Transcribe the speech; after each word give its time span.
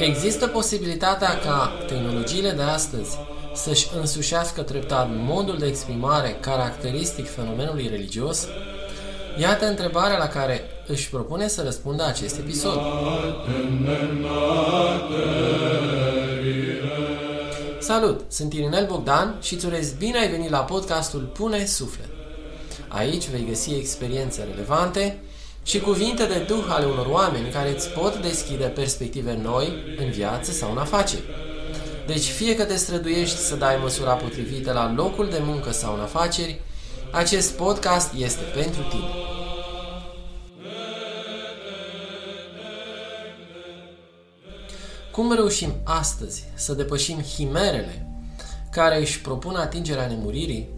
Există 0.00 0.46
posibilitatea 0.46 1.38
ca 1.38 1.72
tehnologiile 1.86 2.50
de 2.50 2.62
astăzi 2.62 3.18
să-și 3.54 3.88
însușească 3.98 4.62
treptat 4.62 5.08
modul 5.10 5.58
de 5.58 5.66
exprimare 5.66 6.36
caracteristic 6.40 7.30
fenomenului 7.30 7.88
religios? 7.90 8.46
Iată 9.40 9.66
întrebarea 9.66 10.18
la 10.18 10.26
care 10.26 10.60
își 10.86 11.10
propune 11.10 11.48
să 11.48 11.62
răspundă 11.62 12.04
acest 12.04 12.38
episod. 12.38 12.80
Salut! 17.78 18.20
Sunt 18.28 18.52
Irinel 18.52 18.86
Bogdan 18.86 19.36
și 19.42 19.54
îți 19.54 19.66
urez 19.66 19.92
bine 19.92 20.18
ai 20.18 20.28
venit 20.28 20.50
la 20.50 20.58
podcastul 20.58 21.20
Pune 21.20 21.64
Suflet. 21.64 22.08
Aici 22.88 23.28
vei 23.28 23.46
găsi 23.48 23.74
experiențe 23.74 24.46
relevante 24.50 25.18
și 25.62 25.80
cuvinte 25.80 26.24
de 26.24 26.38
duh 26.38 26.64
ale 26.68 26.84
unor 26.84 27.06
oameni 27.06 27.50
care 27.50 27.74
îți 27.74 27.88
pot 27.88 28.16
deschide 28.16 28.64
perspective 28.64 29.38
noi 29.42 29.72
în 29.98 30.10
viață 30.10 30.52
sau 30.52 30.70
în 30.70 30.78
afaceri. 30.78 31.22
Deci 32.06 32.24
fie 32.24 32.54
că 32.54 32.64
te 32.64 32.76
străduiești 32.76 33.36
să 33.36 33.56
dai 33.56 33.78
măsura 33.82 34.12
potrivită 34.12 34.72
la 34.72 34.92
locul 34.92 35.28
de 35.30 35.40
muncă 35.44 35.72
sau 35.72 35.94
în 35.94 36.00
afaceri, 36.00 36.60
acest 37.10 37.52
podcast 37.52 38.12
este 38.16 38.42
pentru 38.54 38.82
tine. 38.82 39.08
Cum 45.12 45.32
reușim 45.32 45.72
astăzi 45.84 46.44
să 46.54 46.72
depășim 46.72 47.22
himerele 47.22 48.06
care 48.70 49.00
își 49.00 49.20
propun 49.20 49.54
atingerea 49.54 50.06
nemuririi 50.06 50.68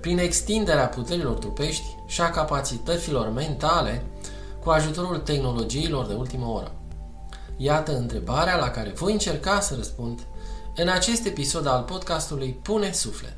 prin 0.00 0.18
extinderea 0.18 0.86
puterilor 0.86 1.34
trupești 1.34 1.84
și 2.06 2.20
a 2.20 2.30
capacităților 2.30 3.28
mentale 3.28 4.04
cu 4.62 4.70
ajutorul 4.70 5.18
tehnologiilor 5.18 6.06
de 6.06 6.14
ultimă 6.14 6.46
oră? 6.46 6.72
Iată 7.56 7.96
întrebarea 7.96 8.56
la 8.56 8.70
care 8.70 8.90
voi 8.90 9.12
încerca 9.12 9.60
să 9.60 9.74
răspund 9.74 10.20
în 10.76 10.88
acest 10.88 11.26
episod 11.26 11.66
al 11.66 11.82
podcastului 11.82 12.58
Pune 12.62 12.92
Suflet. 12.92 13.36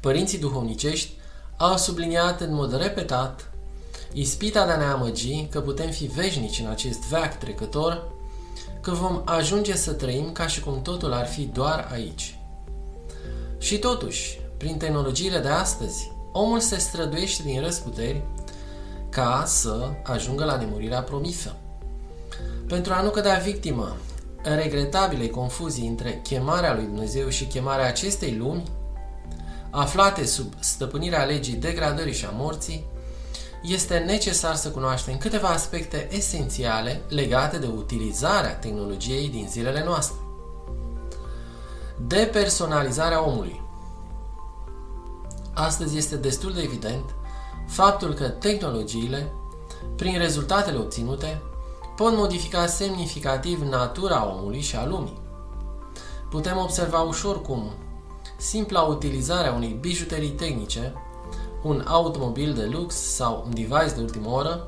Părinții 0.00 0.38
duhovnicești 0.38 1.12
au 1.56 1.76
subliniat 1.76 2.40
în 2.40 2.54
mod 2.54 2.76
repetat 2.76 3.52
ispita 4.12 4.66
de 4.66 4.72
a 4.72 4.76
ne 4.76 4.84
amăgi 4.84 5.46
că 5.50 5.60
putem 5.60 5.90
fi 5.90 6.04
veșnici 6.04 6.58
în 6.58 6.66
acest 6.66 7.08
veac 7.08 7.38
trecător, 7.38 8.12
că 8.80 8.90
vom 8.90 9.22
ajunge 9.24 9.76
să 9.76 9.92
trăim 9.92 10.32
ca 10.32 10.46
și 10.46 10.60
cum 10.60 10.82
totul 10.82 11.12
ar 11.12 11.26
fi 11.26 11.42
doar 11.42 11.88
aici. 11.92 12.38
Și 13.58 13.78
totuși, 13.78 14.40
prin 14.62 14.76
tehnologiile 14.76 15.38
de 15.38 15.48
astăzi, 15.48 16.12
omul 16.32 16.60
se 16.60 16.78
străduiește 16.78 17.42
din 17.42 17.60
răsputeri 17.60 18.22
ca 19.08 19.42
să 19.46 19.90
ajungă 20.02 20.44
la 20.44 20.56
nemurirea 20.56 21.02
promisă. 21.02 21.56
Pentru 22.68 22.92
a 22.92 23.00
nu 23.00 23.10
cădea 23.10 23.38
victimă 23.38 23.96
regretabilei 24.42 25.30
confuzii 25.30 25.86
între 25.86 26.20
chemarea 26.22 26.74
lui 26.74 26.84
Dumnezeu 26.84 27.28
și 27.28 27.44
chemarea 27.44 27.86
acestei 27.86 28.36
lumi, 28.36 28.62
aflate 29.70 30.24
sub 30.26 30.52
stăpânirea 30.58 31.24
legii 31.24 31.54
degradării 31.54 32.14
și 32.14 32.24
a 32.24 32.30
morții, 32.30 32.84
este 33.62 33.98
necesar 33.98 34.54
să 34.54 34.70
cunoaștem 34.70 35.18
câteva 35.18 35.48
aspecte 35.48 36.08
esențiale 36.10 37.00
legate 37.08 37.58
de 37.58 37.66
utilizarea 37.66 38.54
tehnologiei 38.54 39.28
din 39.28 39.46
zilele 39.50 39.84
noastre. 39.84 40.16
Depersonalizarea 42.06 43.26
omului. 43.26 43.70
Astăzi 45.54 45.96
este 45.96 46.16
destul 46.16 46.52
de 46.52 46.60
evident 46.60 47.04
faptul 47.66 48.12
că 48.12 48.28
tehnologiile, 48.28 49.32
prin 49.96 50.18
rezultatele 50.18 50.78
obținute, 50.78 51.42
pot 51.96 52.16
modifica 52.16 52.66
semnificativ 52.66 53.62
natura 53.62 54.34
omului 54.34 54.60
și 54.60 54.76
a 54.76 54.86
lumii. 54.86 55.20
Putem 56.30 56.58
observa 56.58 57.00
ușor 57.00 57.42
cum 57.42 57.70
simpla 58.36 58.80
utilizare 58.80 59.48
a 59.48 59.52
unei 59.52 59.76
bijuterii 59.80 60.30
tehnice, 60.30 60.92
un 61.62 61.84
automobil 61.86 62.54
de 62.54 62.64
lux 62.72 62.94
sau 62.94 63.42
un 63.46 63.54
device 63.54 63.94
de 63.94 64.00
ultimă 64.00 64.30
oră, 64.30 64.66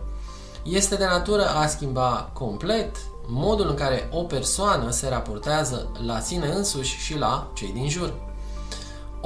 este 0.62 0.96
de 0.96 1.04
natură 1.04 1.48
a 1.48 1.66
schimba 1.66 2.30
complet 2.32 2.96
modul 3.26 3.68
în 3.68 3.74
care 3.74 4.08
o 4.12 4.22
persoană 4.22 4.90
se 4.90 5.08
raportează 5.08 5.90
la 6.06 6.20
sine 6.20 6.46
însuși 6.46 6.96
și 6.96 7.18
la 7.18 7.50
cei 7.54 7.72
din 7.72 7.88
jur. 7.88 8.14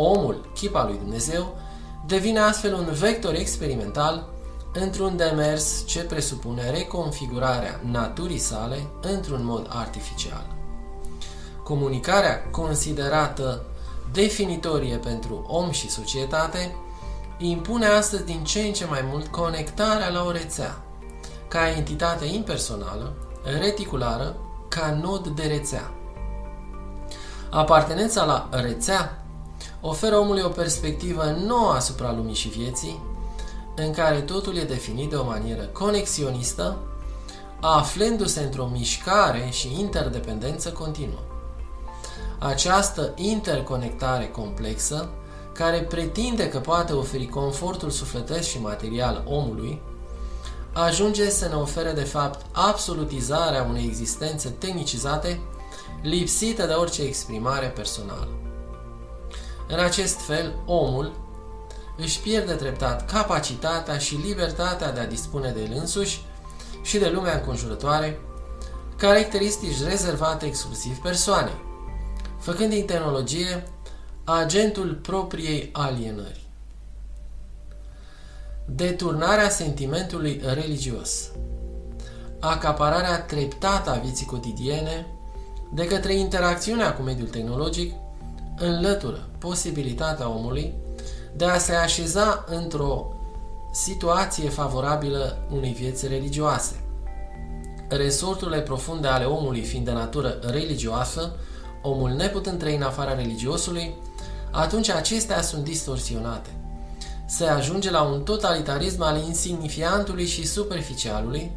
Omul, 0.01 0.51
chipa 0.55 0.85
lui 0.85 0.99
Dumnezeu, 0.99 1.57
devine 2.07 2.39
astfel 2.39 2.75
un 2.75 2.89
vector 2.93 3.35
experimental 3.35 4.29
într-un 4.73 5.17
demers 5.17 5.87
ce 5.87 6.01
presupune 6.01 6.71
reconfigurarea 6.71 7.81
naturii 7.91 8.39
sale 8.39 8.87
într-un 9.01 9.45
mod 9.45 9.67
artificial. 9.69 10.47
Comunicarea 11.63 12.43
considerată 12.51 13.63
definitorie 14.13 14.97
pentru 14.97 15.45
om 15.49 15.71
și 15.71 15.91
societate 15.91 16.77
impune 17.39 17.87
astăzi 17.87 18.25
din 18.25 18.45
ce 18.45 18.61
în 18.61 18.73
ce 18.73 18.87
mai 18.87 19.05
mult 19.11 19.27
conectarea 19.27 20.09
la 20.09 20.25
o 20.25 20.31
rețea, 20.31 20.83
ca 21.49 21.71
entitate 21.71 22.25
impersonală, 22.25 23.13
reticulară, 23.61 24.37
ca 24.69 24.99
nod 25.03 25.29
de 25.29 25.43
rețea. 25.43 25.93
Apartenența 27.51 28.25
la 28.25 28.49
rețea 28.51 29.18
oferă 29.81 30.17
omului 30.17 30.43
o 30.43 30.49
perspectivă 30.49 31.37
nouă 31.47 31.73
asupra 31.73 32.13
lumii 32.13 32.35
și 32.35 32.49
vieții, 32.49 33.01
în 33.77 33.93
care 33.93 34.21
totul 34.21 34.57
e 34.57 34.63
definit 34.63 35.11
de 35.11 35.17
o 35.17 35.25
manieră 35.25 35.63
conexionistă, 35.63 36.77
aflându-se 37.61 38.41
într-o 38.41 38.67
mișcare 38.73 39.49
și 39.51 39.81
interdependență 39.81 40.71
continuă. 40.71 41.19
Această 42.39 43.13
interconectare 43.17 44.29
complexă, 44.29 45.09
care 45.53 45.79
pretinde 45.79 46.49
că 46.49 46.59
poate 46.59 46.93
oferi 46.93 47.27
confortul 47.27 47.91
sufletesc 47.91 48.49
și 48.49 48.61
material 48.61 49.25
omului, 49.27 49.83
ajunge 50.73 51.31
să 51.31 51.49
ne 51.49 51.55
ofere 51.55 51.93
de 51.93 52.05
fapt 52.05 52.47
absolutizarea 52.53 53.63
unei 53.63 53.85
existențe 53.85 54.49
tehnicizate, 54.49 55.41
lipsită 56.03 56.67
de 56.67 56.73
orice 56.73 57.03
exprimare 57.03 57.67
personală. 57.67 58.48
În 59.69 59.79
acest 59.79 60.21
fel, 60.21 60.55
omul 60.67 61.13
își 61.97 62.21
pierde 62.21 62.53
treptat 62.53 63.11
capacitatea 63.11 63.99
și 63.99 64.15
libertatea 64.15 64.93
de 64.93 65.01
a 65.01 65.07
dispune 65.07 65.51
de 65.51 65.61
el 65.61 65.73
însuși 65.75 66.21
și 66.83 66.99
de 66.99 67.09
lumea 67.09 67.35
înconjurătoare, 67.35 68.21
caracteristici 68.97 69.83
rezervate 69.83 70.47
exclusiv 70.47 70.97
persoanei, 70.97 71.65
făcând 72.39 72.71
din 72.71 72.85
tehnologie 72.85 73.69
agentul 74.25 74.99
propriei 75.03 75.71
alienări. 75.73 76.47
Deturnarea 78.65 79.49
sentimentului 79.49 80.41
religios, 80.45 81.31
acapararea 82.41 83.23
treptată 83.23 83.91
a 83.91 83.99
vieții 83.99 84.27
cotidiene 84.27 85.07
de 85.75 85.87
către 85.87 86.15
interacțiunea 86.15 86.95
cu 86.95 87.03
mediul 87.03 87.29
tehnologic 87.29 87.95
înlătură 88.59 89.29
posibilitatea 89.39 90.29
omului 90.29 90.75
de 91.37 91.45
a 91.45 91.59
se 91.59 91.75
așeza 91.75 92.45
într-o 92.47 93.13
situație 93.73 94.49
favorabilă 94.49 95.39
unei 95.51 95.73
vieți 95.73 96.09
religioase. 96.09 96.83
Resorturile 97.89 98.61
profunde 98.61 99.09
ale 99.09 99.25
omului 99.25 99.63
fiind 99.63 99.85
de 99.85 99.93
natură 99.93 100.39
religioasă, 100.41 101.33
omul 101.83 102.11
neputând 102.11 102.59
trăi 102.59 102.77
în 102.77 102.83
afara 102.83 103.15
religiosului, 103.15 103.95
atunci 104.51 104.89
acestea 104.91 105.43
sunt 105.43 105.65
distorsionate. 105.65 106.51
Se 107.27 107.45
ajunge 107.45 107.91
la 107.91 108.03
un 108.03 108.23
totalitarism 108.23 109.03
al 109.03 109.17
insignifiantului 109.27 110.27
și 110.27 110.47
superficialului, 110.47 111.53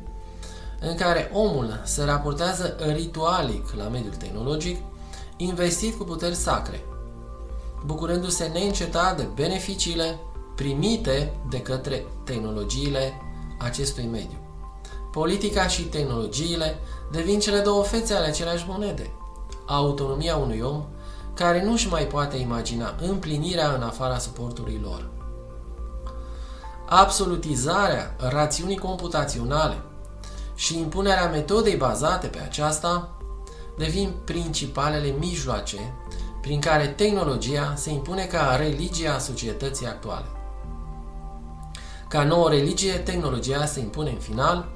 în 0.79 0.95
care 0.95 1.31
omul 1.33 1.81
se 1.83 2.03
raportează 2.03 2.75
ritualic 2.93 3.73
la 3.77 3.87
mediul 3.87 4.13
tehnologic, 4.13 4.77
investit 5.41 5.97
cu 5.97 6.03
puteri 6.03 6.35
sacre, 6.35 6.83
bucurându-se 7.85 8.45
neîncetat 8.45 9.17
de 9.17 9.27
beneficiile 9.35 10.19
primite 10.55 11.33
de 11.49 11.61
către 11.61 12.05
tehnologiile 12.23 13.13
acestui 13.59 14.05
mediu. 14.11 14.37
Politica 15.11 15.67
și 15.67 15.83
tehnologiile 15.83 16.79
devin 17.11 17.39
cele 17.39 17.59
două 17.59 17.83
fețe 17.83 18.13
ale 18.13 18.25
aceleași 18.25 18.65
monede. 18.67 19.13
Autonomia 19.65 20.35
unui 20.35 20.59
om 20.59 20.85
care 21.33 21.63
nu-și 21.63 21.89
mai 21.89 22.03
poate 22.07 22.37
imagina 22.37 22.95
împlinirea 23.01 23.73
în 23.73 23.81
afara 23.81 24.17
suportului 24.17 24.79
lor. 24.83 25.09
Absolutizarea 26.85 28.15
rațiunii 28.29 28.77
computaționale 28.77 29.81
și 30.55 30.77
impunerea 30.77 31.29
metodei 31.29 31.75
bazate 31.75 32.27
pe 32.27 32.39
aceasta 32.39 33.09
devin 33.77 34.13
principalele 34.25 35.15
mijloace 35.19 35.93
prin 36.41 36.59
care 36.59 36.87
tehnologia 36.87 37.73
se 37.75 37.91
impune 37.91 38.23
ca 38.25 38.55
religia 38.55 39.19
societății 39.19 39.85
actuale. 39.87 40.25
Ca 42.07 42.23
nouă 42.23 42.49
religie, 42.49 42.93
tehnologia 42.93 43.65
se 43.65 43.79
impune 43.79 44.09
în 44.09 44.17
final 44.19 44.69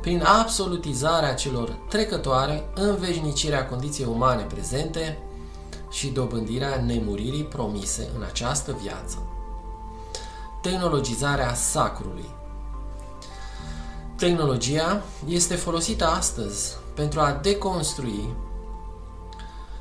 prin 0.00 0.22
absolutizarea 0.22 1.34
celor 1.34 1.68
trecătoare, 1.88 2.68
înveșnicirea 2.74 3.66
condiției 3.66 4.08
umane 4.10 4.42
prezente 4.42 5.18
și 5.90 6.08
dobândirea 6.08 6.82
nemuririi 6.86 7.44
promise 7.44 8.10
în 8.16 8.22
această 8.22 8.76
viață. 8.82 9.18
Tehnologizarea 10.62 11.54
sacrului 11.54 12.36
Tehnologia 14.18 15.02
este 15.28 15.54
folosită 15.54 16.06
astăzi 16.06 16.76
pentru 16.94 17.20
a 17.20 17.38
deconstrui 17.42 18.36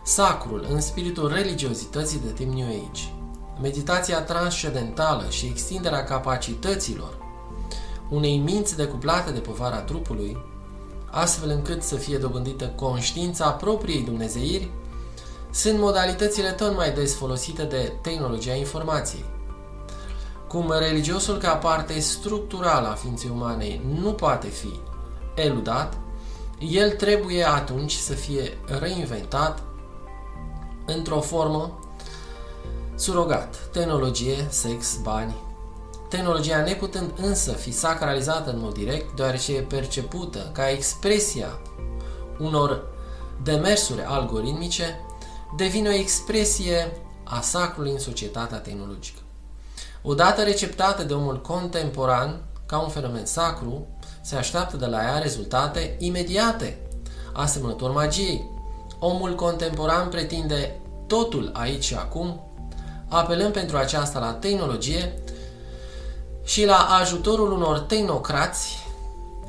sacrul 0.04 0.66
în 0.70 0.82
spiritul 0.82 1.32
religiozității 1.34 2.20
de 2.26 2.32
tip 2.32 2.54
New 2.54 2.68
Age. 2.68 3.04
Meditația 3.62 4.22
transcendentală 4.22 5.30
și 5.30 5.46
extinderea 5.46 6.04
capacităților 6.04 7.18
unei 8.10 8.38
minți 8.38 8.76
decuplate 8.76 9.32
de 9.32 9.40
povara 9.40 9.82
trupului, 9.82 10.38
astfel 11.12 11.50
încât 11.50 11.82
să 11.84 11.96
fie 11.96 12.18
dobândită 12.18 12.66
conștiința 12.76 13.52
propriei 13.52 14.04
dumnezeiri, 14.04 14.72
sunt 15.52 15.80
modalitățile 15.80 16.52
tot 16.52 16.76
mai 16.76 16.92
des 16.92 17.16
folosite 17.16 17.64
de 17.64 17.94
tehnologia 18.02 18.54
informației. 18.54 19.37
Cum 20.48 20.74
religiosul 20.80 21.38
ca 21.38 21.56
parte 21.56 22.00
structurală 22.00 22.88
a 22.88 22.94
ființei 22.94 23.30
umane 23.34 23.82
nu 24.00 24.12
poate 24.12 24.48
fi 24.48 24.80
eludat, 25.36 25.98
el 26.60 26.92
trebuie 26.92 27.48
atunci 27.48 27.94
să 27.94 28.14
fie 28.14 28.58
reinventat 28.80 29.64
într-o 30.86 31.20
formă 31.22 31.80
surogat, 32.96 33.70
tehnologie, 33.72 34.48
sex, 34.50 34.98
bani. 35.02 35.36
Tehnologia 36.10 36.62
neputând 36.62 37.12
însă 37.16 37.52
fi 37.52 37.72
sacralizată 37.72 38.50
în 38.50 38.60
mod 38.60 38.74
direct, 38.74 39.16
deoarece 39.16 39.56
e 39.56 39.62
percepută 39.62 40.50
ca 40.54 40.70
expresia 40.70 41.60
unor 42.40 42.84
demersuri 43.44 44.04
algoritmice, 44.04 45.00
devine 45.56 45.90
o 45.90 45.94
expresie 45.94 47.02
a 47.24 47.42
sacrului 47.42 47.92
în 47.92 48.00
societatea 48.00 48.58
tehnologică. 48.58 49.20
Odată 50.10 50.44
receptată 50.44 51.04
de 51.04 51.14
omul 51.14 51.42
contemporan 51.42 52.42
ca 52.66 52.80
un 52.80 52.90
fenomen 52.90 53.26
sacru, 53.26 53.88
se 54.22 54.36
așteaptă 54.36 54.78
de 54.78 54.86
la 54.86 54.98
ea 55.04 55.18
rezultate 55.18 55.96
imediate, 55.98 56.78
asemănător 57.34 57.92
magiei. 57.92 58.50
Omul 59.00 59.36
contemporan 59.36 60.10
pretinde 60.10 60.80
totul 61.08 61.50
aici 61.54 61.84
și 61.84 61.96
acum, 61.96 62.42
apelând 63.08 63.54
pentru 63.54 63.78
aceasta 63.78 64.20
la 64.20 64.34
tehnologie 64.34 65.14
și 66.44 66.66
la 66.66 66.78
ajutorul 67.02 67.52
unor 67.52 67.80
tehnocrați 67.80 68.78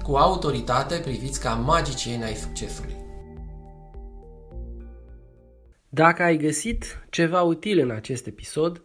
cu 0.03 0.17
autoritate 0.17 0.97
priviți 0.97 1.41
ca 1.41 1.55
magicieni 1.55 2.25
ai 2.25 2.35
succesului. 2.35 2.97
Dacă 5.89 6.23
ai 6.23 6.37
găsit 6.37 7.07
ceva 7.11 7.43
util 7.43 7.79
în 7.79 7.91
acest 7.91 8.27
episod, 8.27 8.83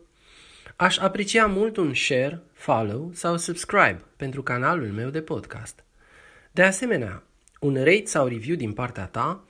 aș 0.75 0.97
aprecia 0.97 1.45
mult 1.45 1.77
un 1.77 1.93
share, 1.93 2.41
follow 2.53 3.11
sau 3.13 3.37
subscribe 3.37 4.01
pentru 4.15 4.43
canalul 4.43 4.87
meu 4.87 5.09
de 5.09 5.21
podcast. 5.21 5.83
De 6.51 6.63
asemenea, 6.63 7.23
un 7.59 7.75
rate 7.75 8.05
sau 8.05 8.27
review 8.27 8.55
din 8.55 8.73
partea 8.73 9.05
ta 9.05 9.43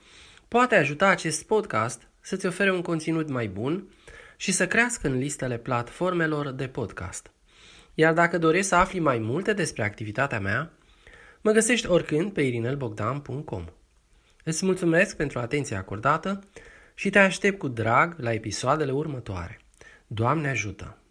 poate 0.48 0.74
ajuta 0.74 1.06
acest 1.06 1.46
podcast 1.46 2.08
să-ți 2.20 2.46
ofere 2.46 2.72
un 2.72 2.82
conținut 2.82 3.28
mai 3.28 3.48
bun 3.48 3.88
și 4.36 4.52
să 4.52 4.66
crească 4.66 5.08
în 5.08 5.18
listele 5.18 5.58
platformelor 5.58 6.50
de 6.50 6.68
podcast. 6.68 7.30
Iar 7.94 8.12
dacă 8.12 8.38
dorești 8.38 8.66
să 8.66 8.74
afli 8.74 8.98
mai 8.98 9.18
multe 9.18 9.52
despre 9.52 9.84
activitatea 9.84 10.40
mea, 10.40 10.72
mă 11.40 11.50
găsești 11.50 11.86
oricând 11.86 12.32
pe 12.32 12.42
irinelbogdan.com. 12.42 13.64
Îți 14.44 14.64
mulțumesc 14.64 15.16
pentru 15.16 15.38
atenția 15.38 15.78
acordată 15.78 16.40
și 16.94 17.10
te 17.10 17.18
aștept 17.18 17.58
cu 17.58 17.68
drag 17.68 18.14
la 18.18 18.32
episoadele 18.32 18.92
următoare. 18.92 19.60
Doamne 20.06 20.48
ajută! 20.48 21.03